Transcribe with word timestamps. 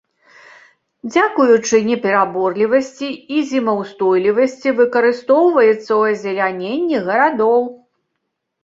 Дзякуючы 1.09 1.81
непераборлівасці 1.89 3.09
і 3.35 3.45
зімаўстойлівасці 3.51 4.75
выкарыстоўваецца 4.81 5.81
ў 5.99 6.19
азеляненні 6.19 6.97
гарадоў. 7.11 7.61